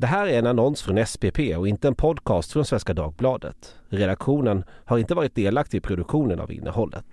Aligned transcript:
Det 0.00 0.06
här 0.06 0.26
är 0.26 0.38
en 0.38 0.46
annons 0.46 0.82
från 0.82 1.06
SPP 1.06 1.38
och 1.56 1.68
inte 1.68 1.88
en 1.88 1.94
podcast 1.94 2.52
från 2.52 2.64
Svenska 2.64 2.94
Dagbladet. 2.94 3.74
Redaktionen 3.88 4.64
har 4.84 4.98
inte 4.98 5.14
varit 5.14 5.34
delaktig 5.34 5.78
i 5.78 5.80
produktionen 5.80 6.40
av 6.40 6.52
innehållet. 6.52 7.04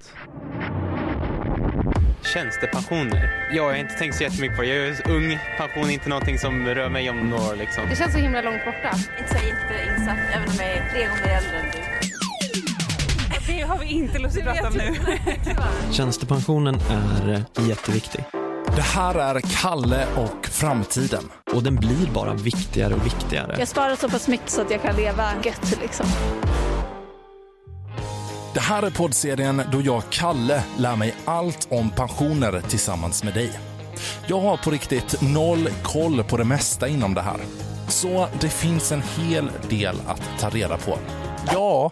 Tjänstepensioner? 2.34 3.50
Jag 3.56 3.64
har 3.64 3.76
inte 3.76 3.94
tänkt 3.94 4.16
så 4.16 4.24
jättemycket 4.24 4.58
på 4.58 4.64
det. 4.64 4.68
Jag 4.68 4.88
är 4.88 5.12
ung. 5.12 5.40
Pension 5.58 5.84
är 5.90 5.94
inte 5.94 6.10
någonting 6.10 6.38
som 6.40 6.66
rör 6.66 6.90
mig 6.90 7.10
om 7.10 7.30
några 7.30 7.44
år. 7.44 7.56
Liksom. 7.56 7.84
Det 7.90 7.96
känns 7.96 8.14
så 8.14 8.20
himla 8.20 8.42
långt 8.42 8.66
borta. 8.66 8.92
Inte 9.20 9.40
så 9.40 9.46
jätteinsatt, 9.46 10.18
även 10.36 10.50
om 10.50 10.56
jag 10.58 10.68
är 10.68 10.90
tre 10.92 11.08
gånger 11.08 11.38
äldre 11.38 11.58
än 11.60 11.66
du. 11.72 11.80
Det 13.48 13.62
har 13.62 13.78
vi 13.80 13.86
inte 13.86 14.20
lust 14.20 14.38
att 14.38 14.44
prata 14.44 14.68
om 14.68 14.74
nu. 14.74 14.96
Tjänstepensionen 15.92 16.76
är 16.76 17.70
jätteviktig. 17.70 18.24
Det 18.76 18.82
här 18.82 19.16
är 19.16 19.40
Kalle 19.40 20.08
och 20.16 20.46
framtiden. 20.48 21.32
Och 21.54 21.64
den 21.64 21.76
blir 21.76 22.12
bara 22.14 22.34
viktigare 22.34 22.94
och 22.94 23.06
viktigare. 23.06 23.56
Jag 23.60 23.68
sparar 23.68 23.96
så 23.96 24.10
pass 24.10 24.28
mycket 24.28 24.50
så 24.50 24.62
att 24.62 24.72
jag 24.72 24.82
kan 24.82 24.96
leva 24.96 25.32
gött 25.44 25.78
liksom. 25.82 26.06
Det 28.54 28.60
här 28.60 28.84
är 28.84 28.90
poddserien 28.90 29.62
då 29.72 29.82
jag, 29.82 30.04
Kalle, 30.10 30.64
lär 30.78 30.96
mig 30.96 31.16
allt 31.26 31.68
om 31.72 31.90
pensioner 31.90 32.62
tillsammans 32.62 33.24
med 33.24 33.34
dig. 33.34 33.60
Jag 34.28 34.40
har 34.40 34.58
på 34.58 34.72
riktigt 34.72 35.22
noll 35.22 35.70
koll 35.84 36.24
på 36.24 36.38
det 36.38 36.46
mesta 36.46 36.88
inom 36.88 37.14
det 37.14 37.22
här. 37.22 37.38
Så 37.88 38.28
det 38.40 38.50
finns 38.50 38.92
en 38.92 39.02
hel 39.02 39.50
del 39.70 39.96
att 40.08 40.22
ta 40.40 40.50
reda 40.50 40.78
på. 40.78 40.98
Ja, 41.54 41.92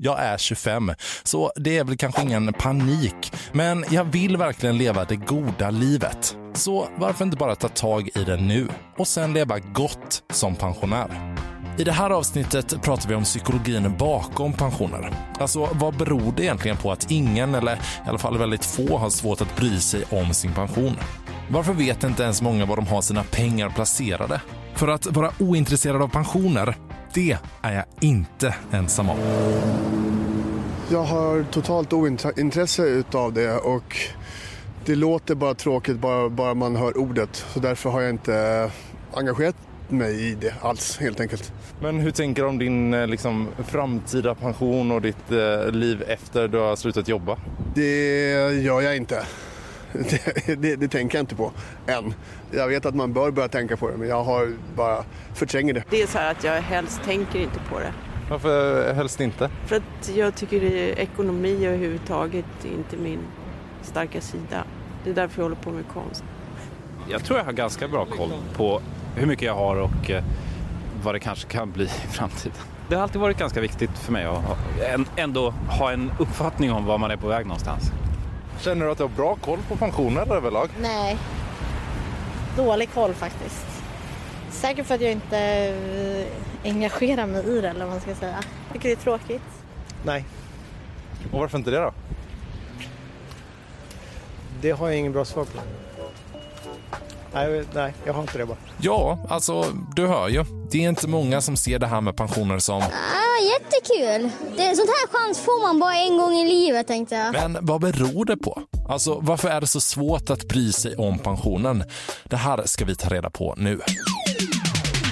jag 0.00 0.20
är 0.20 0.38
25, 0.38 0.92
så 1.22 1.52
det 1.56 1.78
är 1.78 1.84
väl 1.84 1.96
kanske 1.96 2.22
ingen 2.22 2.52
panik. 2.52 3.32
Men 3.52 3.84
jag 3.90 4.04
vill 4.04 4.36
verkligen 4.36 4.78
leva 4.78 5.04
det 5.04 5.16
goda 5.16 5.70
livet. 5.70 6.36
Så 6.54 6.88
varför 6.96 7.24
inte 7.24 7.36
bara 7.36 7.54
ta 7.54 7.68
tag 7.68 8.08
i 8.14 8.24
det 8.24 8.36
nu 8.36 8.68
och 8.96 9.08
sen 9.08 9.32
leva 9.32 9.58
gott 9.58 10.22
som 10.32 10.54
pensionär? 10.54 11.34
I 11.78 11.84
det 11.84 11.92
här 11.92 12.10
avsnittet 12.10 12.82
pratar 12.82 13.08
vi 13.08 13.14
om 13.14 13.24
psykologin 13.24 13.96
bakom 13.98 14.52
pensioner. 14.52 15.12
Alltså, 15.40 15.68
vad 15.72 15.96
beror 15.96 16.32
det 16.36 16.42
egentligen 16.42 16.76
på 16.76 16.92
att 16.92 17.10
ingen, 17.10 17.54
eller 17.54 17.74
i 17.74 18.08
alla 18.08 18.18
fall 18.18 18.38
väldigt 18.38 18.64
få, 18.64 18.98
har 18.98 19.10
svårt 19.10 19.40
att 19.40 19.56
bry 19.56 19.80
sig 19.80 20.04
om 20.10 20.34
sin 20.34 20.52
pension? 20.52 20.96
Varför 21.50 21.72
vet 21.72 22.04
inte 22.04 22.22
ens 22.22 22.42
många 22.42 22.66
var 22.66 22.76
de 22.76 22.86
har 22.86 23.02
sina 23.02 23.24
pengar 23.24 23.70
placerade? 23.70 24.40
För 24.74 24.88
att 24.88 25.06
vara 25.06 25.30
ointresserad 25.38 26.02
av 26.02 26.08
pensioner, 26.08 26.76
det 27.18 27.38
är 27.62 27.74
jag 27.74 27.84
inte 28.00 28.54
ensam 28.72 29.10
om. 29.10 29.18
Jag 30.90 31.02
har 31.02 31.42
totalt 31.42 31.92
ointresse 31.92 32.82
utav 32.82 33.32
det 33.32 33.52
och 33.52 33.96
det 34.84 34.94
låter 34.94 35.34
bara 35.34 35.54
tråkigt 35.54 35.98
bara, 35.98 36.28
bara 36.28 36.54
man 36.54 36.76
hör 36.76 36.98
ordet. 36.98 37.46
Så 37.54 37.60
därför 37.60 37.90
har 37.90 38.00
jag 38.00 38.10
inte 38.10 38.70
engagerat 39.14 39.56
mig 39.88 40.30
i 40.30 40.34
det 40.34 40.54
alls 40.60 40.98
helt 40.98 41.20
enkelt. 41.20 41.52
Men 41.80 42.00
hur 42.00 42.10
tänker 42.10 42.42
du 42.42 42.48
om 42.48 42.58
din 42.58 42.94
eh, 42.94 43.06
liksom, 43.06 43.48
framtida 43.66 44.34
pension 44.34 44.90
och 44.90 45.02
ditt 45.02 45.32
eh, 45.32 45.70
liv 45.70 46.02
efter 46.08 46.48
du 46.48 46.58
har 46.58 46.76
slutat 46.76 47.08
jobba? 47.08 47.38
Det 47.74 48.52
gör 48.62 48.80
jag 48.80 48.96
inte. 48.96 49.22
Det, 50.46 50.54
det, 50.54 50.76
det, 50.76 50.88
tänker 50.88 51.18
jag 51.18 51.22
inte 51.22 51.34
på 51.34 51.52
än. 51.86 52.14
Jag 52.50 52.68
vet 52.68 52.86
att 52.86 52.94
man 52.94 53.12
bör 53.12 53.30
börja 53.30 53.48
tänka 53.48 53.76
på 53.76 53.90
det 53.90 53.96
men 53.96 54.08
jag 54.08 54.24
har 54.24 54.52
bara 54.76 55.04
förtränger 55.34 55.74
det. 55.74 55.82
Det 55.90 56.02
är 56.02 56.06
så 56.06 56.18
här 56.18 56.30
att 56.30 56.44
jag 56.44 56.60
helst 56.60 57.00
tänker 57.04 57.38
inte 57.38 57.60
på 57.70 57.78
det. 57.78 57.92
Varför 58.30 58.94
helst 58.94 59.20
inte? 59.20 59.50
För 59.66 59.76
att 59.76 60.10
jag 60.16 60.34
tycker 60.34 60.60
det 60.60 60.90
är 60.90 60.98
ekonomi 60.98 61.66
överhuvudtaget 61.66 62.64
inte 62.64 62.96
min 62.96 63.20
starka 63.82 64.20
sida. 64.20 64.64
Det 65.04 65.10
är 65.10 65.14
därför 65.14 65.42
jag 65.42 65.44
håller 65.44 65.62
på 65.62 65.70
med 65.70 65.84
konst. 65.92 66.24
Jag 67.10 67.24
tror 67.24 67.38
jag 67.38 67.44
har 67.44 67.52
ganska 67.52 67.88
bra 67.88 68.04
koll 68.04 68.32
på 68.56 68.80
hur 69.16 69.26
mycket 69.26 69.44
jag 69.44 69.54
har 69.54 69.76
och 69.76 70.10
eh, 70.10 70.24
vad 71.02 71.14
det 71.14 71.20
kanske 71.20 71.48
kan 71.48 71.70
bli 71.70 71.84
i 71.84 72.08
framtiden. 72.10 72.58
Det 72.88 72.94
har 72.94 73.02
alltid 73.02 73.20
varit 73.20 73.38
ganska 73.38 73.60
viktigt 73.60 73.98
för 73.98 74.12
mig 74.12 74.24
att 74.24 75.18
ändå 75.18 75.50
ha 75.50 75.92
en 75.92 76.12
uppfattning 76.18 76.72
om 76.72 76.84
var 76.84 76.98
man 76.98 77.10
är 77.10 77.16
på 77.16 77.28
väg 77.28 77.46
någonstans. 77.46 77.92
Känner 78.60 78.86
du 78.86 78.92
att 78.92 78.98
du 78.98 79.04
har 79.04 79.10
bra 79.10 79.36
koll 79.36 79.58
på 79.68 79.76
pensioner 79.76 80.32
överlag? 80.34 80.68
Nej, 80.80 81.18
dålig 82.56 82.92
koll 82.94 83.14
faktiskt. 83.14 83.66
Säkert 84.50 84.86
för 84.86 84.94
att 84.94 85.00
jag 85.00 85.12
inte 85.12 85.38
eh, 85.38 86.70
engagerar 86.70 87.26
mig 87.26 87.46
i 87.46 87.60
det 87.60 87.68
eller 87.68 87.80
vad 87.80 87.88
man 87.88 88.00
ska 88.00 88.14
säga. 88.14 88.40
Tycker 88.72 88.88
det 88.88 88.94
är 88.94 88.96
tråkigt. 88.96 89.42
Nej. 90.04 90.24
Och 91.32 91.40
varför 91.40 91.58
inte 91.58 91.70
det 91.70 91.78
då? 91.80 91.92
Det 94.60 94.70
har 94.70 94.88
jag 94.88 94.96
ingen 94.96 95.12
bra 95.12 95.24
svar 95.24 95.44
på. 95.44 95.60
Nej, 97.34 97.64
nej, 97.74 97.94
jag 98.04 98.12
har 98.12 98.20
inte 98.20 98.38
det 98.38 98.46
bara. 98.46 98.56
Ja, 98.80 99.18
alltså 99.28 99.64
du 99.96 100.06
hör 100.06 100.28
ju. 100.28 100.44
Det 100.70 100.84
är 100.84 100.88
inte 100.88 101.08
många 101.08 101.40
som 101.40 101.56
ser 101.56 101.78
det 101.78 101.86
här 101.86 102.00
med 102.00 102.16
pensioner 102.16 102.58
som... 102.58 102.82
Ah, 103.38 103.42
jättekul! 103.42 104.30
Det, 104.56 104.76
sånt 104.76 104.88
här 104.88 105.06
chans 105.06 105.38
får 105.38 105.62
man 105.62 105.78
bara 105.78 105.94
en 105.96 106.18
gång 106.18 106.32
i 106.32 106.48
livet 106.48 106.86
tänkte 106.86 107.14
jag. 107.14 107.32
Men 107.32 107.58
vad 107.60 107.80
beror 107.80 108.24
det 108.24 108.36
på? 108.36 108.62
Alltså 108.88 109.18
varför 109.20 109.48
är 109.48 109.60
det 109.60 109.66
så 109.66 109.80
svårt 109.80 110.30
att 110.30 110.48
bry 110.48 110.72
sig 110.72 110.96
om 110.96 111.18
pensionen? 111.18 111.84
Det 112.24 112.36
här 112.36 112.62
ska 112.66 112.84
vi 112.84 112.94
ta 112.96 113.08
reda 113.08 113.30
på 113.30 113.54
nu. 113.58 113.80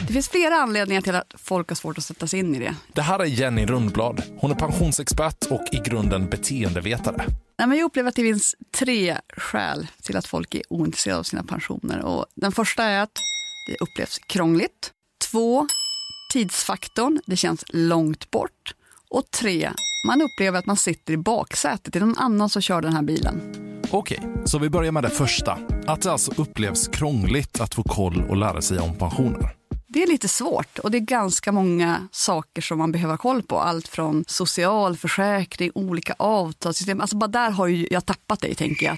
Det 0.06 0.12
finns 0.12 0.28
flera 0.28 0.54
anledningar 0.54 1.00
till 1.00 1.14
att 1.14 1.34
folk 1.38 1.69
har 1.69 1.76
svårt 1.76 1.98
att 1.98 2.04
sätta 2.04 2.26
sig 2.26 2.38
in 2.41 2.54
i 2.54 2.59
det. 2.59 2.75
Det 2.92 3.03
här 3.03 3.19
är 3.19 3.25
Jenny 3.25 3.66
Rundblad. 3.66 4.22
Hon 4.38 4.50
är 4.50 4.54
pensionsexpert 4.54 5.44
och 5.50 5.62
i 5.72 5.76
grunden 5.76 6.31
beteendevetare. 6.31 7.25
Nej, 7.58 7.69
men 7.69 7.78
jag 7.78 7.84
upplever 7.84 8.08
att 8.08 8.16
det 8.16 8.22
finns 8.22 8.54
tre 8.78 9.16
skäl 9.37 9.87
till 10.03 10.16
att 10.16 10.26
folk 10.26 10.54
är 10.54 10.62
ointresserade 10.69 11.19
av 11.19 11.22
sina 11.22 11.43
pensioner. 11.43 12.03
Och 12.04 12.26
den 12.34 12.53
första 12.53 12.84
är 12.84 13.03
att 13.03 13.19
det 13.69 13.76
upplevs 13.84 14.19
krångligt. 14.19 14.93
Två, 15.31 15.66
tidsfaktorn. 16.32 17.20
Det 17.26 17.37
känns 17.37 17.64
långt 17.69 18.31
bort. 18.31 18.75
Och 19.10 19.31
tre, 19.31 19.70
man 20.06 20.22
upplever 20.22 20.59
att 20.59 20.66
man 20.66 20.76
sitter 20.76 21.12
i 21.12 21.16
baksätet. 21.16 21.92
Det 21.92 21.98
är 21.98 22.00
någon 22.00 22.19
annan 22.19 22.50
som 22.50 22.62
kör 22.62 22.82
den 22.82 22.92
här 22.92 23.03
bilen. 23.03 23.41
Okej, 23.91 24.20
så 24.44 24.59
vi 24.59 24.70
börjar 24.70 24.92
med 24.92 25.03
det 25.03 25.10
första. 25.10 25.59
Att 25.87 26.03
det 26.03 26.12
alltså 26.12 26.32
upplevs 26.37 26.88
krångligt 26.88 27.60
att 27.60 27.75
få 27.75 27.82
koll 27.82 28.25
och 28.28 28.37
lära 28.37 28.62
sig 28.62 28.78
om 28.78 28.98
pensioner. 28.98 29.56
Det 29.88 30.03
är 30.03 30.06
lite 30.06 30.28
svårt 30.28 30.78
och 30.78 30.91
det 30.91 30.98
är 30.98 31.00
ganska 31.00 31.53
många 31.53 32.09
saker 32.12 32.62
som 32.62 32.78
man 32.78 32.93
behöver 32.93 33.12
ha 33.12 33.19
koll 33.19 33.43
på. 33.43 33.60
Allt 33.60 33.88
från 33.88 34.25
socialförsäkring, 34.28 35.70
olika 35.75 36.14
avtalssystem. 36.19 37.00
Alltså 37.00 37.16
bara 37.16 37.28
där 37.28 37.50
har 37.50 37.66
ju 37.66 37.88
jag 37.91 38.06
tappat 38.06 38.41
dig 38.41 38.54
tänker 38.54 38.87
jag. 38.87 38.97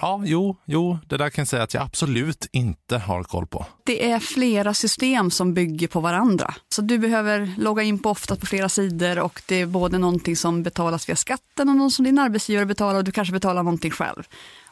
Ja, 0.00 0.22
jo, 0.24 0.56
jo, 0.64 0.98
det 1.06 1.16
där 1.16 1.30
kan 1.30 1.42
jag 1.42 1.48
säga 1.48 1.62
att 1.62 1.74
jag 1.74 1.82
absolut 1.82 2.48
inte 2.52 2.98
har 2.98 3.22
koll 3.22 3.46
på. 3.46 3.66
Det 3.84 4.10
är 4.10 4.18
flera 4.18 4.74
system 4.74 5.30
som 5.30 5.54
bygger 5.54 5.88
på 5.88 6.00
varandra. 6.00 6.54
Så 6.68 6.82
du 6.82 6.98
behöver 6.98 7.54
logga 7.58 7.82
in 7.82 7.98
på 7.98 8.10
ofta 8.10 8.36
på 8.36 8.46
flera 8.46 8.68
sidor 8.68 9.18
och 9.18 9.42
det 9.46 9.60
är 9.60 9.66
både 9.66 9.98
någonting 9.98 10.36
som 10.36 10.62
betalas 10.62 11.08
via 11.08 11.16
skatten 11.16 11.68
och 11.68 11.76
något 11.76 11.92
som 11.92 12.04
din 12.04 12.18
arbetsgivare 12.18 12.66
betalar 12.66 12.98
och 12.98 13.04
du 13.04 13.12
kanske 13.12 13.32
betalar 13.32 13.62
någonting 13.62 13.90
själv. 13.90 14.22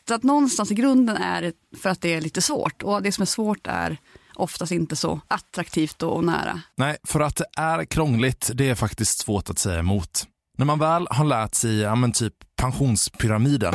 Så 0.08 0.14
att 0.14 0.22
någonstans 0.22 0.70
i 0.70 0.74
grunden 0.74 1.16
är 1.16 1.42
det 1.42 1.52
för 1.78 1.90
att 1.90 2.00
det 2.00 2.14
är 2.14 2.20
lite 2.20 2.42
svårt 2.42 2.82
och 2.82 3.02
det 3.02 3.12
som 3.12 3.22
är 3.22 3.26
svårt 3.26 3.66
är 3.66 3.96
oftast 4.34 4.72
inte 4.72 4.96
så 4.96 5.20
attraktivt 5.28 6.02
och 6.02 6.24
nära. 6.24 6.60
Nej, 6.76 6.96
för 7.04 7.20
att 7.20 7.36
det 7.36 7.46
är 7.56 7.84
krångligt, 7.84 8.50
det 8.54 8.70
är 8.70 8.74
faktiskt 8.74 9.18
svårt 9.18 9.50
att 9.50 9.58
säga 9.58 9.78
emot. 9.78 10.26
När 10.58 10.66
man 10.66 10.78
väl 10.78 11.06
har 11.10 11.24
lärt 11.24 11.54
sig, 11.54 11.80
ja 11.80 11.94
men 11.94 12.12
typ 12.12 12.34
pensionspyramiden, 12.56 13.74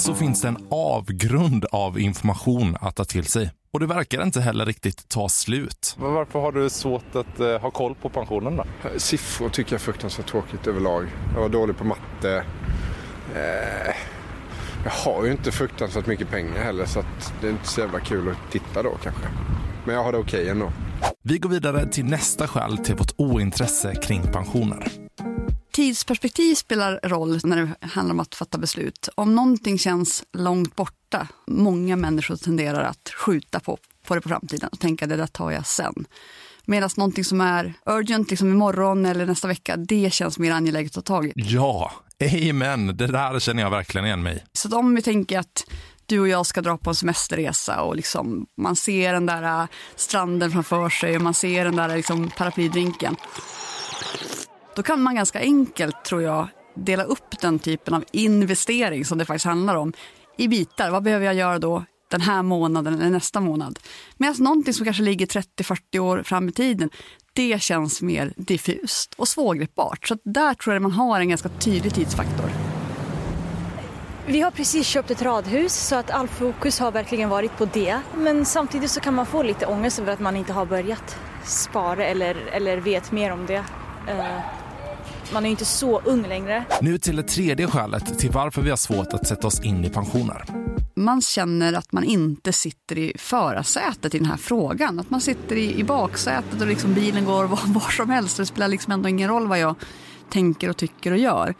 så 0.00 0.14
finns 0.14 0.40
det 0.40 0.48
en 0.48 0.66
avgrund 0.70 1.64
av 1.72 2.00
information 2.00 2.76
att 2.80 2.96
ta 2.96 3.04
till 3.04 3.24
sig. 3.24 3.50
Och 3.72 3.80
det 3.80 3.86
verkar 3.86 4.22
inte 4.22 4.40
heller 4.40 4.66
riktigt 4.66 5.08
ta 5.08 5.28
slut. 5.28 5.96
Men 6.00 6.12
varför 6.12 6.40
har 6.40 6.52
du 6.52 6.70
svårt 6.70 7.16
att 7.16 7.40
uh, 7.40 7.58
ha 7.58 7.70
koll 7.70 7.94
på 7.94 8.08
pensionen 8.08 8.56
då? 8.56 8.64
Siffror 8.96 9.48
tycker 9.48 9.72
jag 9.72 9.80
är 9.80 9.84
fruktansvärt 9.84 10.26
tråkigt 10.26 10.66
överlag. 10.66 11.06
Jag 11.34 11.40
var 11.40 11.48
dålig 11.48 11.76
på 11.76 11.84
matte. 11.84 12.44
Eh, 13.34 13.94
jag 14.84 14.90
har 14.90 15.24
ju 15.24 15.32
inte 15.32 15.52
fruktansvärt 15.52 16.06
mycket 16.06 16.30
pengar 16.30 16.64
heller 16.64 16.86
så 16.86 17.02
det 17.40 17.46
är 17.46 17.50
inte 17.50 17.68
så 17.68 17.80
jävla 17.80 18.00
kul 18.00 18.28
att 18.28 18.52
titta 18.52 18.82
då 18.82 18.90
kanske. 19.02 19.22
Men 19.84 19.94
jag 19.94 20.04
har 20.04 20.12
det 20.12 20.18
okej 20.18 20.40
okay 20.40 20.50
ändå. 20.50 20.72
Vi 21.22 21.38
går 21.38 21.50
vidare 21.50 21.86
till 21.86 22.04
nästa 22.04 22.48
skäl 22.48 22.78
till 22.78 22.94
vårt 22.94 23.12
ointresse 23.16 23.94
kring 23.94 24.22
pensioner. 24.22 24.99
Tidsperspektiv 25.80 26.54
spelar 26.54 27.00
roll 27.02 27.40
när 27.44 27.56
det 27.56 27.86
handlar 27.86 28.14
om 28.14 28.20
att 28.20 28.34
fatta 28.34 28.58
beslut. 28.58 29.08
Om 29.14 29.34
någonting 29.34 29.78
känns 29.78 30.24
långt 30.32 30.76
borta, 30.76 31.28
många 31.46 31.96
människor 31.96 32.36
tenderar 32.36 32.84
att 32.84 33.12
skjuta 33.16 33.60
på, 33.60 33.78
på 34.06 34.14
det 34.14 34.20
på 34.20 34.28
framtiden 34.28 34.68
och 34.72 34.80
tänka 34.80 35.06
det 35.06 35.16
där 35.16 35.26
tar 35.26 35.50
jag 35.50 35.66
sen. 35.66 36.04
Medan 36.64 36.90
någonting 36.96 37.24
som 37.24 37.40
är 37.40 37.74
urgent, 37.86 38.30
liksom 38.30 38.50
imorgon 38.50 39.06
eller 39.06 39.26
nästa 39.26 39.48
vecka, 39.48 39.76
det 39.76 40.12
känns 40.12 40.38
mer 40.38 40.52
angeläget 40.52 40.96
att 40.96 41.04
ta 41.04 41.14
tag 41.14 41.26
i. 41.26 41.32
Ja, 41.34 41.92
amen. 42.50 42.86
Det 42.86 43.06
där 43.06 43.40
känner 43.40 43.62
jag 43.62 43.70
verkligen 43.70 44.06
igen 44.06 44.22
mig 44.22 44.44
Så 44.52 44.78
om 44.78 44.94
vi 44.94 45.02
tänker 45.02 45.38
att 45.38 45.64
du 46.06 46.20
och 46.20 46.28
jag 46.28 46.46
ska 46.46 46.60
dra 46.60 46.76
på 46.76 46.90
en 46.90 46.96
semesterresa 46.96 47.82
och 47.82 47.96
liksom, 47.96 48.46
man 48.56 48.76
ser 48.76 49.12
den 49.12 49.26
där 49.26 49.62
äh, 49.62 49.68
stranden 49.96 50.50
framför 50.50 50.88
sig 50.88 51.16
och 51.16 51.22
man 51.22 51.34
ser 51.34 51.64
den 51.64 51.76
där 51.76 51.96
liksom, 51.96 52.30
paraplydrinken. 52.36 53.16
Då 54.74 54.82
kan 54.82 55.02
man 55.02 55.14
ganska 55.14 55.40
enkelt, 55.40 56.04
tror 56.04 56.22
jag, 56.22 56.48
dela 56.74 57.04
upp 57.04 57.40
den 57.40 57.58
typen 57.58 57.94
av 57.94 58.04
investering 58.12 59.04
som 59.04 59.18
det 59.18 59.24
faktiskt 59.24 59.46
handlar 59.46 59.74
om 59.74 59.92
i 60.36 60.48
bitar. 60.48 60.90
Vad 60.90 61.02
behöver 61.02 61.26
jag 61.26 61.34
göra 61.34 61.58
då 61.58 61.84
den 62.10 62.20
här 62.20 62.42
månaden 62.42 62.94
eller 62.94 63.10
nästa 63.10 63.40
månad. 63.40 63.78
Medan 64.16 64.34
någonting 64.38 64.74
som 64.74 64.84
kanske 64.84 65.02
ligger 65.02 65.26
30-40 65.26 65.98
år 65.98 66.22
fram 66.22 66.48
i 66.48 66.52
tiden, 66.52 66.90
det 67.32 67.62
känns 67.62 68.02
mer 68.02 68.32
diffust 68.36 69.14
och 69.14 69.28
svårgreppbart. 69.28 70.08
Så 70.08 70.16
där 70.24 70.54
tror 70.54 70.74
jag 70.74 70.82
man 70.82 70.92
har 70.92 71.20
en 71.20 71.28
ganska 71.28 71.48
tydlig 71.48 71.94
tidsfaktor. 71.94 72.50
Vi 74.26 74.40
har 74.40 74.50
precis 74.50 74.86
köpt 74.86 75.10
ett 75.10 75.22
radhus 75.22 75.74
så 75.74 75.96
att 75.96 76.10
all 76.10 76.28
fokus 76.28 76.78
har 76.78 76.92
verkligen 76.92 77.28
varit 77.28 77.56
på 77.58 77.64
det. 77.64 78.00
Men 78.16 78.44
samtidigt 78.44 78.90
så 78.90 79.00
kan 79.00 79.14
man 79.14 79.26
få 79.26 79.42
lite 79.42 79.66
ångest 79.66 79.98
över 79.98 80.12
att 80.12 80.20
man 80.20 80.36
inte 80.36 80.52
har 80.52 80.66
börjat 80.66 81.16
spara 81.44 82.04
eller, 82.04 82.36
eller 82.52 82.76
vet 82.76 83.12
mer 83.12 83.32
om 83.32 83.46
det. 83.46 83.64
Eh, 84.08 84.59
man 85.32 85.42
är 85.44 85.48
ju 85.48 85.50
inte 85.50 85.64
så 85.64 86.00
ung 86.00 86.28
längre. 86.28 86.64
Nu 86.80 86.98
till 86.98 87.16
det 87.16 87.22
tredje 87.22 87.66
skälet 87.66 88.18
till 88.18 88.30
varför 88.30 88.62
vi 88.62 88.70
har 88.70 88.76
svårt 88.76 89.12
att 89.12 89.26
sätta 89.26 89.46
oss 89.46 89.60
in 89.60 89.84
i 89.84 89.90
pensioner. 89.90 90.44
Man 90.94 91.22
känner 91.22 91.72
att 91.72 91.92
man 91.92 92.04
inte 92.04 92.52
sitter 92.52 92.98
i 92.98 93.12
förarsätet 93.18 94.14
i 94.14 94.18
den 94.18 94.26
här 94.26 94.36
frågan. 94.36 95.00
Att 95.00 95.10
man 95.10 95.20
sitter 95.20 95.56
i, 95.56 95.80
i 95.80 95.84
baksätet 95.84 96.60
och 96.60 96.66
liksom 96.66 96.94
bilen 96.94 97.24
går 97.24 97.44
var, 97.44 97.60
var 97.66 97.90
som 97.90 98.10
helst. 98.10 98.36
Det 98.36 98.46
spelar 98.46 98.68
liksom 98.68 98.92
ändå 98.92 99.08
ingen 99.08 99.28
roll 99.28 99.46
vad 99.46 99.58
jag 99.58 99.74
tänker 100.30 100.70
och 100.70 100.76
tycker 100.76 101.12
och 101.12 101.18
gör. 101.18 101.54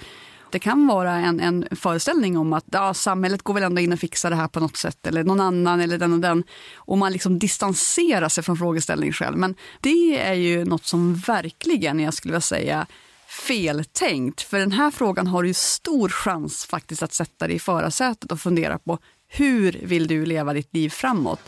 Det 0.51 0.59
kan 0.59 0.87
vara 0.87 1.13
en, 1.13 1.41
en 1.41 1.67
föreställning 1.71 2.39
om 2.39 2.53
att 2.53 2.65
ja, 2.73 2.95
samhället 2.95 3.43
går 3.43 3.55
väl 3.55 3.63
ändå 3.63 3.81
in 3.81 3.93
och 3.93 3.99
fixar 3.99 4.31
det 4.31 4.37
här 4.37 4.49
på 4.49 4.61
något 4.61 4.77
sätt 4.77 5.07
eller 5.07 5.25
någon 5.25 5.41
annan 5.41 5.81
eller 5.81 5.99
den 5.99 6.13
och 6.13 6.21
den. 6.21 6.45
Och 6.75 6.99
man 6.99 7.13
liksom 7.13 7.39
distanserar 7.39 8.29
sig 8.29 8.45
från 8.45 8.57
frågeställningen 8.57 9.13
själv. 9.13 9.37
Men 9.37 9.55
det 9.81 10.21
är 10.21 10.35
ju 10.35 10.65
något 10.65 10.85
som 10.85 11.15
verkligen, 11.15 12.01
jag 12.01 12.15
skulle 12.15 12.33
vilja 12.33 12.41
säga, 12.41 12.87
feltänkt. 13.31 14.41
För 14.41 14.59
den 14.59 14.73
här 14.73 14.91
frågan 14.91 15.27
har 15.27 15.45
ju 15.45 15.55
stor 15.55 16.09
chans 16.09 16.65
faktiskt 16.65 17.03
att 17.03 17.13
sätta 17.13 17.47
dig 17.47 17.57
i 17.57 17.59
förarsätet 17.59 18.33
och 18.33 18.41
fundera 18.41 18.79
på 18.79 18.99
hur 19.29 19.81
vill 19.83 20.07
du 20.07 20.27
leva 20.27 20.53
ditt 20.53 20.75
liv 20.75 20.89
framåt? 20.89 21.41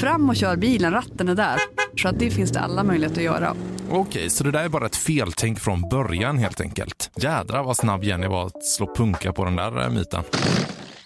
Fram 0.00 0.28
och 0.28 0.36
kör 0.36 0.56
bilen, 0.56 0.92
ratten 0.92 1.28
är 1.28 1.34
där. 1.34 1.58
Så 1.96 2.08
att 2.08 2.18
det 2.18 2.30
finns 2.30 2.50
det 2.50 2.60
alla 2.60 2.84
möjligheter 2.84 3.20
att 3.20 3.24
göra. 3.24 3.54
Okej, 3.90 4.30
så 4.30 4.44
det 4.44 4.50
där 4.50 4.64
är 4.64 4.68
bara 4.68 4.86
ett 4.86 4.96
feltänk 4.96 5.60
från 5.60 5.88
början 5.88 6.38
helt 6.38 6.60
enkelt. 6.60 7.10
Jädra 7.16 7.62
vad 7.62 7.76
snabb 7.76 8.04
Jenny 8.04 8.26
var 8.26 8.46
att 8.46 8.64
slå 8.64 8.94
punka 8.94 9.32
på 9.32 9.44
den 9.44 9.56
där 9.56 9.82
eh, 9.82 9.90
myten. 9.90 10.22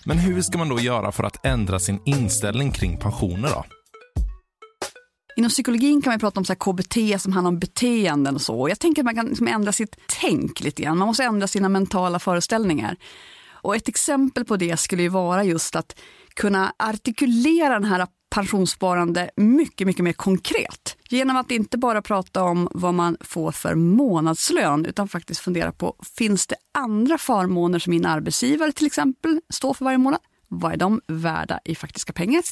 Men 0.06 0.18
hur 0.18 0.42
ska 0.42 0.58
man 0.58 0.68
då 0.68 0.80
göra 0.80 1.12
för 1.12 1.24
att 1.24 1.46
ändra 1.46 1.78
sin 1.78 2.00
inställning 2.04 2.72
kring 2.72 2.96
pensioner 2.96 3.48
då? 3.48 3.64
Inom 5.38 5.50
psykologin 5.50 6.02
kan 6.02 6.10
man 6.10 6.20
prata 6.20 6.40
om 6.40 6.44
så 6.44 6.54
KBT 6.54 7.20
som 7.20 7.32
handlar 7.32 7.48
om 7.48 7.58
beteenden 7.58 8.34
och 8.34 8.40
så. 8.40 8.68
Jag 8.68 8.78
tänker 8.78 9.02
att 9.02 9.04
man 9.04 9.14
kan 9.14 9.26
liksom 9.26 9.48
ändra 9.48 9.72
sitt 9.72 9.96
tänk 10.20 10.60
lite 10.60 10.82
grann. 10.82 10.98
Man 10.98 11.08
måste 11.08 11.24
ändra 11.24 11.46
sina 11.46 11.68
mentala 11.68 12.18
föreställningar. 12.18 12.96
Och 13.50 13.76
ett 13.76 13.88
exempel 13.88 14.44
på 14.44 14.56
det 14.56 14.76
skulle 14.76 15.02
ju 15.02 15.08
vara 15.08 15.44
just 15.44 15.76
att 15.76 16.00
kunna 16.34 16.72
artikulera 16.78 17.74
den 17.74 17.84
här 17.84 18.06
pensionssparande 18.30 19.30
mycket, 19.36 19.86
mycket 19.86 20.04
mer 20.04 20.12
konkret. 20.12 20.96
Genom 21.08 21.36
att 21.36 21.50
inte 21.50 21.78
bara 21.78 22.02
prata 22.02 22.42
om 22.42 22.68
vad 22.70 22.94
man 22.94 23.16
får 23.20 23.52
för 23.52 23.74
månadslön 23.74 24.86
utan 24.86 25.08
faktiskt 25.08 25.40
fundera 25.40 25.72
på, 25.72 25.96
finns 26.16 26.46
det 26.46 26.56
andra 26.78 27.18
förmåner 27.18 27.78
som 27.78 27.90
min 27.90 28.06
arbetsgivare 28.06 28.72
till 28.72 28.86
exempel 28.86 29.40
står 29.54 29.74
för 29.74 29.84
varje 29.84 29.98
månad? 29.98 30.20
Vad 30.48 30.72
är 30.72 30.76
de 30.76 31.00
värda 31.06 31.60
i 31.64 31.74
faktiska 31.74 32.12
pengar? 32.12 32.42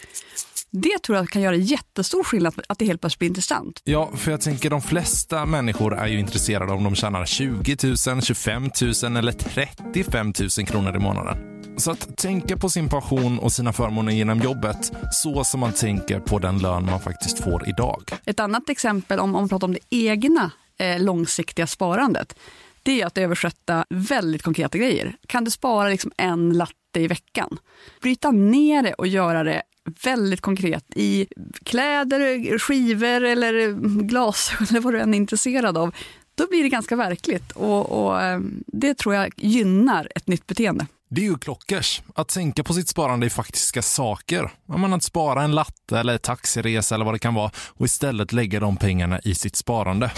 Det 0.70 1.02
tror 1.02 1.18
jag 1.18 1.28
kan 1.28 1.42
göra 1.42 1.56
jättestor 1.56 2.24
skillnad, 2.24 2.54
att 2.68 2.78
det 2.78 2.84
helt 2.84 3.00
plötsligt 3.00 3.18
blir 3.18 3.28
intressant. 3.28 3.80
Ja, 3.84 4.10
för 4.16 4.30
jag 4.30 4.40
tänker 4.40 4.70
de 4.70 4.82
flesta 4.82 5.46
människor 5.46 5.94
är 5.94 6.06
ju 6.06 6.20
intresserade 6.20 6.72
om 6.72 6.84
de 6.84 6.94
tjänar 6.94 7.24
20 7.24 7.76
000, 8.08 8.22
25 8.22 8.70
000 9.02 9.16
eller 9.16 9.32
35 9.32 10.32
000 10.58 10.66
kronor 10.66 10.96
i 10.96 10.98
månaden. 10.98 11.36
Så 11.76 11.90
att 11.90 12.16
tänka 12.16 12.56
på 12.56 12.68
sin 12.68 12.88
pension 12.88 13.38
och 13.38 13.52
sina 13.52 13.72
förmåner 13.72 14.12
genom 14.12 14.38
jobbet 14.38 14.92
så 15.12 15.44
som 15.44 15.60
man 15.60 15.72
tänker 15.72 16.20
på 16.20 16.38
den 16.38 16.58
lön 16.58 16.86
man 16.86 17.00
faktiskt 17.00 17.44
får 17.44 17.68
idag. 17.68 18.02
Ett 18.24 18.40
annat 18.40 18.68
exempel 18.68 19.18
om, 19.18 19.34
om 19.34 19.42
man 19.42 19.48
pratar 19.48 19.66
om 19.66 19.72
det 19.72 19.96
egna 19.96 20.50
eh, 20.78 21.00
långsiktiga 21.00 21.66
sparandet 21.66 22.34
det 22.82 23.02
är 23.02 23.06
att 23.06 23.18
översätta 23.18 23.84
väldigt 23.88 24.42
konkreta 24.42 24.78
grejer. 24.78 25.16
Kan 25.26 25.44
du 25.44 25.50
spara 25.50 25.88
liksom 25.88 26.12
en 26.16 26.52
latte 26.52 27.00
i 27.00 27.06
veckan? 27.06 27.58
Bryta 28.02 28.30
ner 28.30 28.82
det 28.82 28.94
och 28.94 29.06
göra 29.06 29.44
det 29.44 29.62
väldigt 30.04 30.40
konkret 30.40 30.84
i 30.94 31.26
kläder, 31.64 32.58
skivor 32.58 33.24
eller 33.24 33.72
glasögon 34.02 34.66
eller 34.70 34.80
vad 34.80 34.94
du 34.94 35.00
än 35.00 35.14
är 35.14 35.18
intresserad 35.18 35.78
av. 35.78 35.94
Då 36.34 36.46
blir 36.50 36.62
det 36.62 36.68
ganska 36.68 36.96
verkligt 36.96 37.52
och, 37.52 38.06
och 38.06 38.22
eh, 38.22 38.40
det 38.66 38.94
tror 38.94 39.14
jag 39.14 39.32
gynnar 39.36 40.08
ett 40.14 40.26
nytt 40.26 40.46
beteende. 40.46 40.86
Det 41.08 41.20
är 41.20 41.24
ju 41.24 41.38
klockers. 41.38 42.02
Att 42.14 42.28
tänka 42.28 42.64
på 42.64 42.74
sitt 42.74 42.88
sparande 42.88 43.26
i 43.26 43.30
faktiska 43.30 43.82
saker. 43.82 44.50
Man 44.66 44.92
att 44.92 45.02
spara 45.02 45.42
en 45.42 45.54
latte 45.54 45.98
eller 45.98 46.18
taxiresa 46.18 46.94
eller 46.94 47.04
vad 47.04 47.14
det 47.14 47.18
kan 47.18 47.34
vara 47.34 47.50
och 47.68 47.86
istället 47.86 48.32
lägga 48.32 48.60
de 48.60 48.76
pengarna 48.76 49.20
i 49.20 49.34
sitt 49.34 49.56
sparande. 49.56 50.10